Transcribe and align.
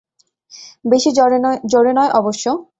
বেশি 0.85 1.09
জোরে 1.71 1.91
নয় 1.95 2.11
অবশ্য। 2.19 2.45